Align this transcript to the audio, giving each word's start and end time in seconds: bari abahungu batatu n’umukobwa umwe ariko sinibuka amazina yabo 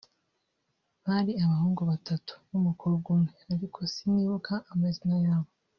bari 1.05 1.33
abahungu 1.45 1.81
batatu 1.91 2.33
n’umukobwa 2.49 3.07
umwe 3.15 3.33
ariko 3.53 3.79
sinibuka 3.93 4.53
amazina 4.73 5.15
yabo 5.25 5.49